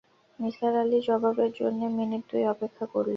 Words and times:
নিসার 0.39 0.73
আলি 0.75 0.99
জবাবের 1.07 1.51
জন্যে 1.59 1.85
মিনিট 1.97 2.23
দুই 2.31 2.43
অপেক্ষা 2.53 2.85
করলেন। 2.85 3.09